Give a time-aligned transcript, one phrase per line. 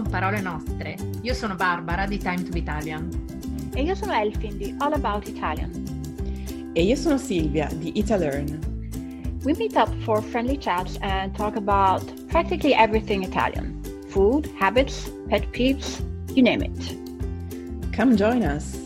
[0.00, 0.96] con parole nostre.
[1.20, 3.10] Io sono Barbara di Time to be Italian.
[3.74, 5.70] E io sono Elfin di All About Italian.
[6.72, 8.58] E io sono Silvia di Italearn.
[9.44, 13.82] We meet up for friendly chats and talk about practically everything Italian.
[14.08, 16.00] Food, habits, pet peeves,
[16.34, 16.96] you name it.
[17.94, 18.76] Come join us.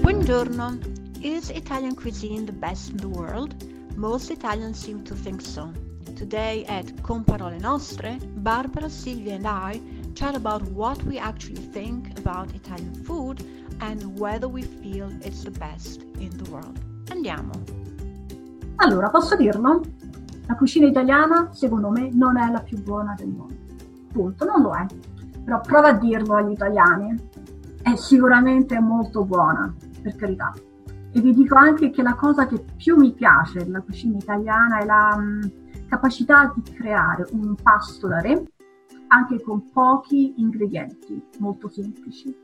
[0.00, 0.78] Buongiorno.
[1.20, 3.54] Is Italian cuisine the best in the world?
[3.96, 5.70] Most Italians seem to think so.
[6.14, 9.80] Today at Con Parole Nostre, Barbara, Silvia and I
[10.14, 13.44] chat about what we actually think about Italian food
[13.80, 16.78] and whether we feel it's the best in the world.
[17.10, 17.52] Andiamo.
[18.76, 19.80] Allora, posso dirlo?
[20.46, 23.54] La cucina italiana, secondo me, non è la più buona del mondo.
[24.12, 24.86] Punto, non lo è.
[25.44, 27.16] Però prova a dirlo agli italiani.
[27.80, 30.52] È sicuramente molto buona, per carità.
[31.14, 34.84] E vi dico anche che la cosa che più mi piace della cucina italiana è
[34.84, 35.52] la mh,
[35.92, 38.42] capacità di creare un pasto da re
[39.08, 42.34] anche con pochi ingredienti molto semplici.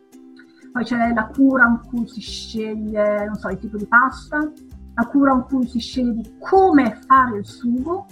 [0.71, 4.39] Poi c'è la cura in cui si sceglie, non so, il tipo di pasta,
[4.95, 8.05] la cura in cui si sceglie di come fare il sugo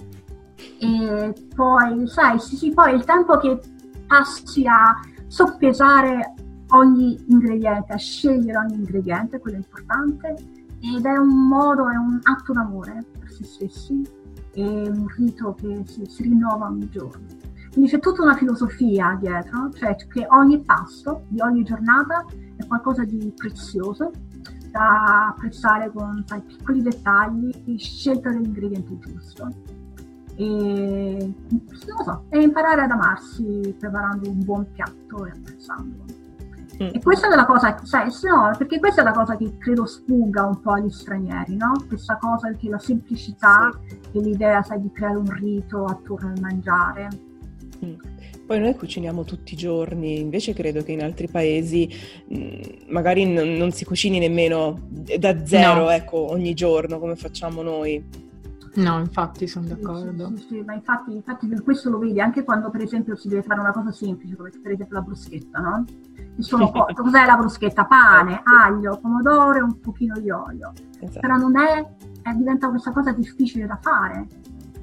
[0.78, 3.60] e poi, sai, sì, sì, poi il tempo che
[4.06, 6.32] passi a soppesare
[6.70, 10.34] ogni ingrediente, a scegliere ogni ingrediente, quello è importante,
[10.80, 14.24] ed è un modo, è un atto d'amore per se stessi,
[14.62, 17.26] è un rito che si, si rinnova ogni giorno.
[17.72, 22.24] Quindi c'è tutta una filosofia dietro, cioè che ogni pasto di ogni giornata
[22.56, 24.10] è qualcosa di prezioso
[24.70, 29.48] da apprezzare con sai, piccoli dettagli, scelta dell'ingrediente giusto.
[30.36, 31.34] E
[32.04, 36.15] so, e imparare ad amarsi preparando un buon piatto e apprezzandolo.
[36.82, 36.88] Mm.
[36.92, 40.44] E questa è la cosa, sai, no, perché questa è la cosa che credo sfugga
[40.44, 41.72] un po' agli stranieri, no?
[41.88, 44.18] Questa cosa che la semplicità sì.
[44.18, 47.08] e l'idea, sai, di creare un rito attorno al mangiare.
[47.84, 47.94] Mm.
[48.46, 51.88] Poi noi cuciniamo tutti i giorni, invece credo che in altri paesi
[52.28, 52.60] mh, mm,
[52.90, 54.86] magari n- non si cucini nemmeno
[55.18, 55.90] da zero, no.
[55.90, 58.24] ecco, ogni giorno come facciamo noi.
[58.76, 60.28] No, infatti sono d'accordo.
[60.28, 63.28] Sì, sì, sì, ma infatti, infatti per questo lo vedi anche quando per esempio si
[63.28, 65.84] deve fare una cosa semplice, come per esempio la bruschetta, no?
[66.38, 67.84] Sono po- cos'è la bruschetta?
[67.84, 70.72] Pane, aglio, pomodoro e un pochino di olio.
[71.00, 71.20] Esatto.
[71.20, 71.86] Però non è,
[72.22, 74.26] è, diventa questa cosa difficile da fare.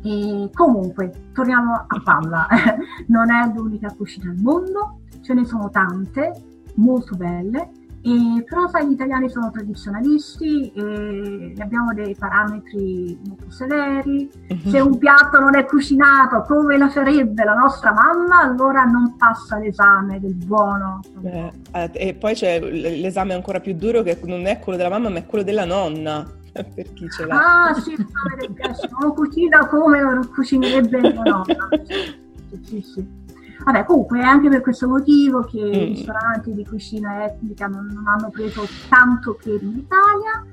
[0.03, 2.47] E comunque, torniamo a palla,
[3.07, 6.33] non è l'unica cucina al mondo, ce ne sono tante,
[6.75, 7.69] molto belle,
[8.05, 14.29] e, però sai, gli italiani sono tradizionalisti e abbiamo dei parametri molto severi.
[14.49, 14.69] Mhm.
[14.69, 19.57] Se un piatto non è cucinato come la farebbe la nostra mamma, allora non passa
[19.57, 20.99] l'esame del buono.
[21.21, 21.51] Eh,
[21.93, 25.25] e poi c'è l'esame ancora più duro che non è quello della mamma, ma è
[25.25, 26.27] quello della nonna.
[26.75, 27.69] per chi ce l'ha.
[27.69, 27.95] Ah, sì,
[28.99, 31.69] non cucina come non cucinerebbe mia nonna.
[32.53, 33.22] Sì, sì, sì.
[33.63, 35.73] Vabbè, comunque è anche per questo motivo che mm.
[35.73, 40.45] i ristoranti di cucina etnica non, non hanno preso tanto piede in Italia,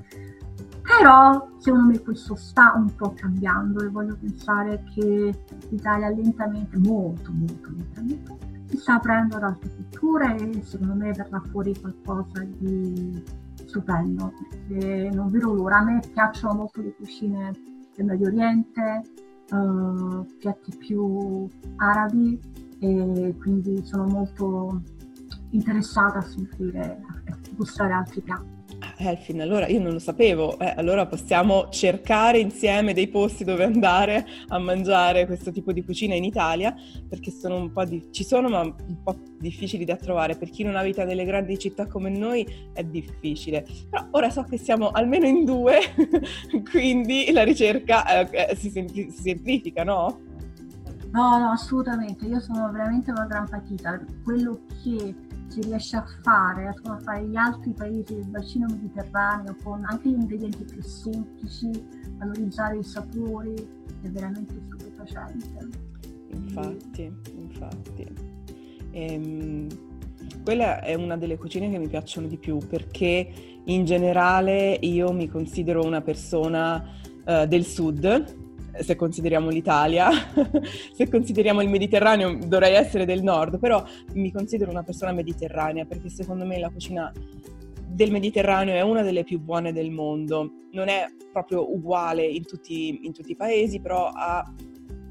[0.81, 7.31] però secondo me questo sta un po' cambiando e voglio pensare che l'Italia lentamente, molto
[7.31, 13.21] molto lentamente, si sta aprendo ad altre culture e secondo me verrà fuori qualcosa di
[13.65, 15.77] stupendo, perché non vedo l'ora.
[15.77, 17.51] A me piacciono molto le cucine
[17.95, 19.01] del Medio Oriente,
[19.51, 21.47] uh, piatti più
[21.77, 22.39] arabi
[22.81, 24.81] e quindi sono molto
[25.51, 28.59] interessata a sentire, a gustare altri piatti.
[28.97, 34.25] Elfin, allora io non lo sapevo, eh, allora possiamo cercare insieme dei posti dove andare
[34.47, 36.73] a mangiare questo tipo di cucina in Italia,
[37.07, 38.07] perché sono di...
[38.11, 41.85] ci sono ma un po' difficili da trovare, per chi non abita nelle grandi città
[41.87, 45.79] come noi è difficile, però ora so che siamo almeno in due,
[46.71, 50.29] quindi la ricerca eh, si, sempl- si semplifica, no?
[51.11, 55.13] No, no, assolutamente, io sono veramente una gran patita, quello che
[55.47, 60.13] si riesce a fare, a fare gli altri paesi del bacino mediterraneo con anche gli
[60.13, 61.69] ingredienti più semplici,
[62.17, 63.53] valorizzare i sapori,
[64.01, 65.67] è veramente stupefacente.
[66.31, 68.07] Infatti, infatti.
[68.91, 69.67] Ehm,
[70.43, 73.31] quella è una delle cucine che mi piacciono di più perché
[73.65, 76.83] in generale io mi considero una persona
[77.25, 78.40] uh, del sud,
[78.79, 80.09] se consideriamo l'Italia,
[80.93, 83.83] se consideriamo il Mediterraneo dovrei essere del nord, però
[84.13, 87.11] mi considero una persona mediterranea perché secondo me la cucina
[87.93, 90.51] del Mediterraneo è una delle più buone del mondo.
[90.71, 94.43] Non è proprio uguale in tutti, in tutti i paesi, però ha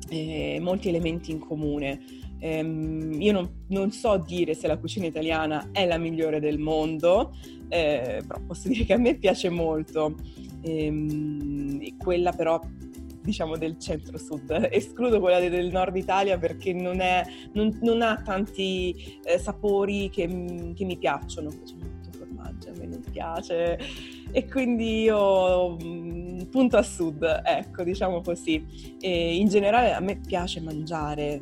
[0.08, 2.00] eh, molti elementi in comune.
[2.42, 7.36] Um, io non, non, so dire se la cucina italiana è la migliore del mondo,
[7.68, 10.14] eh, però posso dire che a me piace molto.
[10.62, 12.60] Um, quella però
[13.22, 14.68] diciamo del centro-sud.
[14.70, 20.26] Escludo quella del nord Italia perché non, è, non, non ha tanti eh, sapori che,
[20.74, 21.50] che, mi piacciono.
[21.50, 23.78] C'è molto formaggio, a me non piace
[24.32, 26.09] e quindi io mm,
[26.50, 28.96] punto a sud, ecco, diciamo così.
[29.00, 31.40] E in generale a me piace mangiare,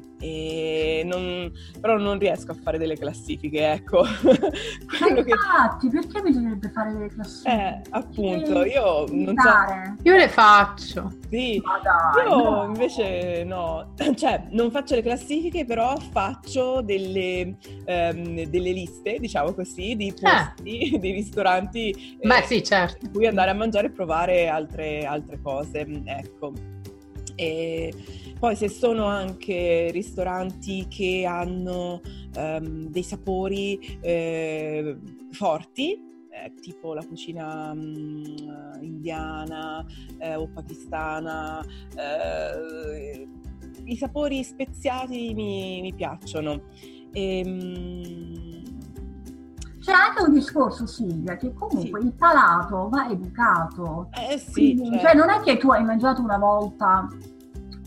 [1.05, 1.51] non,
[1.81, 4.05] però non riesco a fare delle classifiche, ecco.
[4.07, 5.91] Infatti, che...
[5.91, 7.51] perché bisognerebbe fare delle classifiche?
[7.51, 10.03] Eh, appunto, io non so...
[10.03, 11.13] Io le faccio.
[11.31, 12.65] Sì, dai, io no.
[12.65, 13.95] invece no.
[14.19, 17.57] Cioè, non faccio le classifiche, però faccio delle,
[17.87, 20.15] um, delle liste, diciamo così, di eh.
[20.15, 20.99] posti, eh.
[20.99, 22.19] di ristoranti.
[22.23, 23.05] Beh, eh, sì, certo.
[23.05, 26.53] In cui andare a mangiare e provare altre, altre cose, ecco.
[27.35, 27.93] E
[28.39, 32.01] poi se sono anche ristoranti che hanno
[32.37, 34.97] um, dei sapori eh,
[35.31, 35.93] forti,
[36.31, 38.25] eh, tipo la cucina um,
[38.81, 39.87] indiana
[40.19, 41.65] eh, o pakistana,
[41.97, 43.29] eh,
[43.85, 46.63] i sapori speziati mi, mi piacciono.
[47.13, 48.58] E, um,
[49.89, 52.07] c'è anche un discorso, Silvia, che comunque sì.
[52.07, 54.11] il palato va educato.
[54.13, 54.53] Eh sì.
[54.53, 55.07] Quindi, certo.
[55.07, 57.09] Cioè non è che tu hai mangiato una volta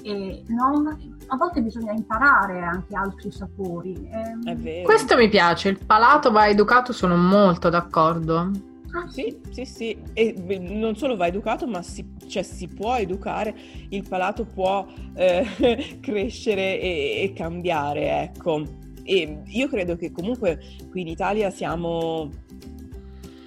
[0.02, 4.10] e no, a volte bisogna imparare anche altri sapori.
[4.10, 8.50] Eh, Questo mi piace, il palato va educato, sono molto d'accordo.
[8.94, 13.56] Ah, sì, sì, sì, e non solo va educato, ma si, cioè, si può educare,
[13.90, 18.81] il palato può eh, crescere e, e cambiare, ecco.
[19.04, 20.60] E io credo che comunque
[20.90, 22.30] qui in Italia siamo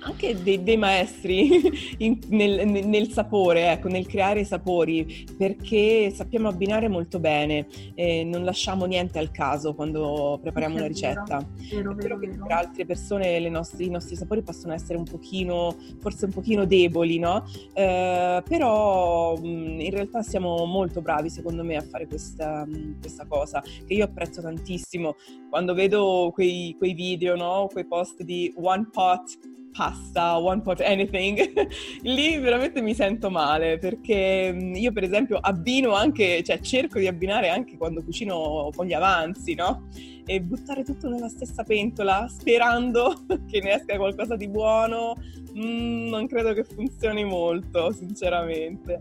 [0.05, 6.49] anche dei, dei maestri in, nel, nel, sapore, ecco, nel creare i sapori, perché sappiamo
[6.49, 11.45] abbinare molto bene e non lasciamo niente al caso quando prepariamo una ricetta.
[11.71, 15.75] Vero, È vero, che per altre persone nostre, i nostri sapori possono essere un pochino,
[16.01, 17.45] forse un pochino deboli, no?
[17.73, 22.67] Eh, però in realtà siamo molto bravi, secondo me, a fare questa,
[23.01, 25.17] questa cosa, che io apprezzo tantissimo.
[25.49, 27.69] Quando vedo quei, quei video, no?
[27.73, 31.67] Quei post di One Pot pasta, one pot anything,
[32.03, 37.09] lì veramente mi sento male perché mm, io per esempio abbino anche, cioè cerco di
[37.09, 39.89] abbinare anche quando cucino con gli avanzi, no?
[40.27, 45.17] E buttare tutto nella stessa pentola sperando che ne esca qualcosa di buono,
[45.57, 49.01] mm, non credo che funzioni molto, sinceramente.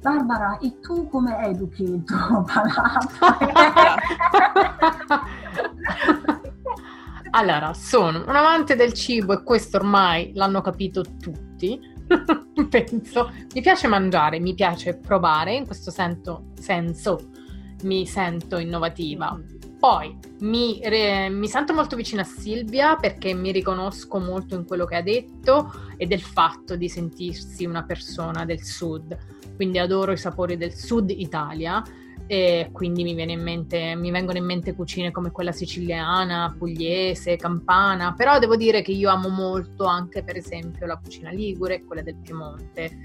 [0.00, 3.10] Barbara, e tu come educhi il tuo palato?
[7.40, 11.80] Allora, sono un amante del cibo e questo ormai l'hanno capito tutti,
[12.68, 13.32] penso.
[13.54, 17.30] Mi piace mangiare, mi piace provare, in questo sento, senso
[17.84, 19.40] mi sento innovativa.
[19.78, 24.84] Poi mi, re, mi, sento molto vicina a Silvia perché mi riconosco molto in quello
[24.84, 29.16] che ha detto e del fatto di sentirsi una persona del sud.
[29.56, 31.82] Quindi adoro i sapori del sud Italia
[32.30, 38.14] e quindi mi, in mente, mi, vengono in mente cucine come quella siciliana, pugliese, campana,
[38.16, 42.02] però devo dire che io amo molto anche per esempio la cucina ligure e quella
[42.02, 42.98] del Piemonte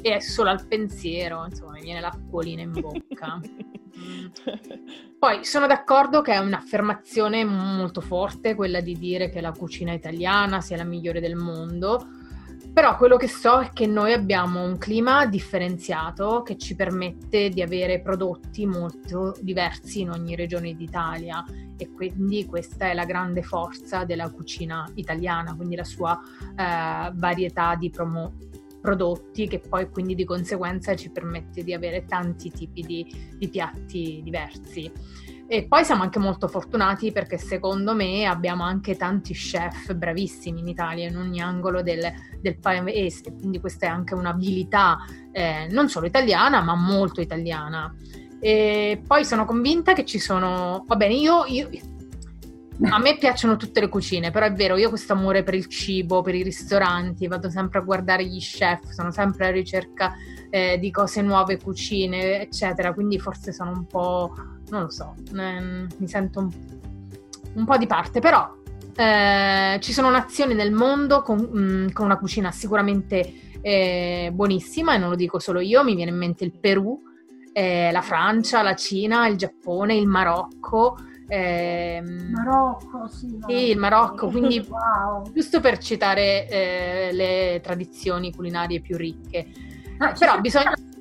[0.00, 3.40] e solo al pensiero, insomma, mi viene l'acquolina in bocca.
[5.18, 10.60] Poi sono d'accordo che è un'affermazione molto forte quella di dire che la cucina italiana
[10.60, 12.06] sia la migliore del mondo,
[12.72, 17.62] però quello che so è che noi abbiamo un clima differenziato che ci permette di
[17.62, 21.44] avere prodotti molto diversi in ogni regione d'Italia
[21.76, 26.20] e quindi questa è la grande forza della cucina italiana, quindi la sua
[26.56, 28.34] eh, varietà di promo-
[28.80, 34.20] prodotti che poi quindi di conseguenza ci permette di avere tanti tipi di, di piatti
[34.22, 34.90] diversi.
[35.50, 40.68] E poi siamo anche molto fortunati perché secondo me abbiamo anche tanti chef bravissimi in
[40.68, 42.06] Italia, in ogni angolo del,
[42.38, 44.98] del paese, quindi questa è anche un'abilità
[45.32, 47.94] eh, non solo italiana ma molto italiana.
[48.40, 51.70] E poi sono convinta che ci sono, va bene, io, io
[52.80, 55.66] a me piacciono tutte le cucine, però è vero, io ho questo amore per il
[55.66, 60.14] cibo, per i ristoranti, vado sempre a guardare gli chef, sono sempre alla ricerca
[60.50, 64.32] eh, di cose nuove, cucine, eccetera, quindi forse sono un po',
[64.70, 66.50] non lo so, eh, mi sento un,
[67.54, 68.48] un, po' di parte, però
[68.94, 74.94] eh, ci sono nazioni nel mondo con, mh, mm, con una cucina sicuramente eh, buonissima
[74.94, 76.96] e non lo dico solo io, mi viene in mente il Perù,
[77.52, 80.96] eh, la Francia, la Cina, il Giappone, il Marocco,
[81.28, 85.30] eh, Marocco, sì, sì, il Marocco, quindi wow.
[85.32, 89.46] giusto per citare eh, le tradizioni culinarie più ricche.
[89.98, 90.72] Ah, Però bisogna...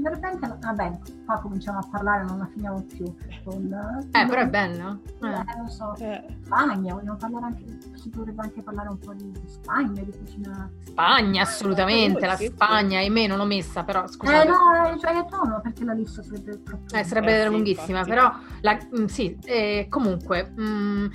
[0.00, 3.04] verrebbe anche, vabbè, qua cominciamo a parlare, non la finiamo più.
[3.44, 3.72] Con,
[4.10, 5.00] eh, però è bello.
[5.22, 5.94] Eh, eh lo so.
[5.96, 6.24] Eh.
[6.44, 7.64] Spagna, vogliamo parlare anche,
[7.94, 10.70] si potrebbe anche parlare un po' di, Spagna, di cucina.
[10.84, 14.46] Spagna, assolutamente, la Spagna, ahimè non l'ho messa, però scusate.
[14.46, 16.94] Eh no, cioè, no, perché la lista sarebbe troppo...
[16.94, 20.52] Eh, sarebbe eh, lunghissima, sì, però, la, mh, mm, sì, eh, comunque...
[20.54, 21.06] Mh, mm,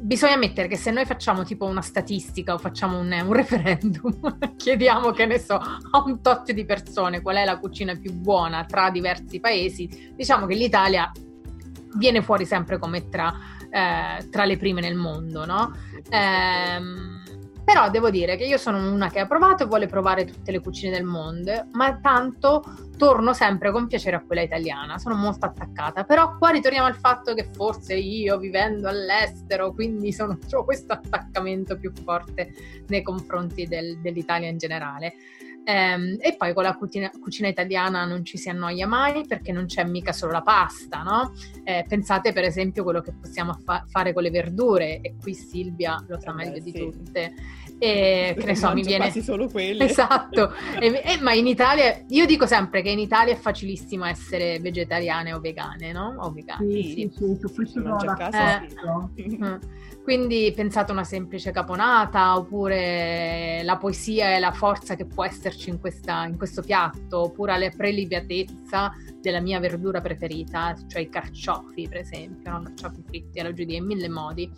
[0.00, 5.10] bisogna ammettere che se noi facciamo tipo una statistica o facciamo un, un referendum, chiediamo
[5.12, 8.90] che ne so a un tot di persone qual è la cucina più buona tra
[8.90, 11.10] diversi paesi, diciamo che l'Italia
[11.96, 13.32] viene fuori sempre come tra,
[13.70, 15.74] eh, tra le prime nel mondo, no?
[16.10, 17.17] Ehm,
[17.68, 20.60] però devo dire che io sono una che ha provato e vuole provare tutte le
[20.60, 22.64] cucine del mondo, ma tanto
[22.96, 26.04] torno sempre con piacere a quella italiana, sono molto attaccata.
[26.04, 31.76] Però qua ritorniamo al fatto che forse io vivendo all'estero, quindi sono, ho questo attaccamento
[31.76, 32.54] più forte
[32.86, 35.12] nei confronti del, dell'Italia in generale.
[35.64, 39.66] Ehm, e poi con la cucina, cucina, italiana non ci si annoia mai perché non
[39.66, 41.32] c'è mica solo la pasta, no?
[41.62, 45.34] Eh, pensate per esempio a quello che possiamo fa- fare con le verdure e qui
[45.34, 46.78] Silvia lo sa eh meglio di sì.
[46.78, 47.34] tutte.
[47.78, 49.84] E che ne so, mi viene quasi solo quelle.
[49.84, 50.52] Esatto.
[50.80, 55.32] e, e, ma in Italia io dico sempre che in Italia è facilissimo essere vegetariane
[55.32, 56.14] o vegane, no?
[56.18, 56.82] O vegani.
[56.82, 59.10] Sì, sì, sì, su questo sono d'accordo.
[59.16, 59.58] Eh,
[60.02, 65.70] quindi pensate a una semplice caponata, oppure la poesia e la forza che può esserci
[65.70, 71.88] in, questa, in questo piatto, oppure la prelibatezza della mia verdura preferita, cioè i carciofi,
[71.88, 72.62] per esempio, no?
[72.62, 74.50] carciofi fritti alla giudia in mille modi.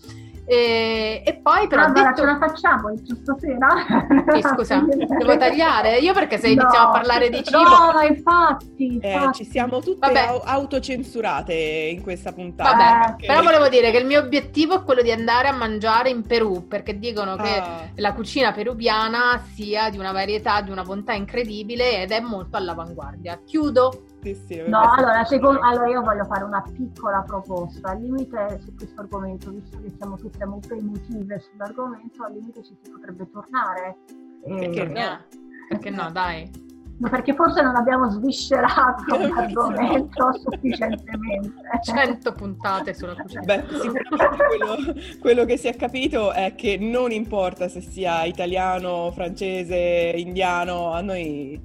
[0.50, 1.84] E, e poi però.
[1.84, 2.20] Allora detto...
[2.22, 4.06] ce la facciamo stasera?
[4.34, 5.98] Eh, scusa, devo tagliare?
[5.98, 6.62] Io perché se no.
[6.62, 7.58] iniziamo a parlare di cibo.
[7.58, 8.98] No, infatti.
[8.98, 9.44] Eh, infatti.
[9.44, 10.40] ci siamo tutte Vabbè.
[10.44, 12.76] autocensurate in questa puntata.
[12.76, 13.26] Vabbè, perché...
[13.26, 16.66] però volevo dire che il mio obiettivo è quello di andare a mangiare in Perù,
[16.66, 17.42] perché dicono ah.
[17.42, 17.62] che
[17.94, 23.40] la cucina peruviana sia di una varietà, di una bontà incredibile ed è molto all'avanguardia.
[23.44, 24.09] Chiudo.
[24.22, 27.90] Sì, sì, no, allora, secondo, allora, io voglio fare una piccola proposta.
[27.90, 32.76] Al limite su questo argomento, visto che siamo tutte molto emotive sull'argomento, al limite ci
[32.82, 33.96] si potrebbe tornare.
[34.44, 35.24] Perché eh, no?
[35.68, 36.68] Perché no, dai.
[36.98, 41.62] Ma perché forse non abbiamo sviscerato l'argomento sufficientemente.
[41.82, 43.40] 100 puntate sulla cucina.
[43.40, 49.10] Beh, sicuramente quello, quello, che si è capito è che non importa se sia italiano,
[49.12, 51.58] francese, indiano, a noi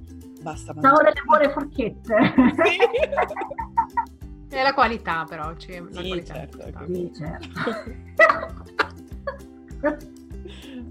[0.46, 0.74] basta.
[0.78, 2.34] Siamo delle buone forchette.
[4.48, 4.56] Sì.
[4.56, 8.64] È la qualità però, cioè, la sì, qualità certo, sì, certo.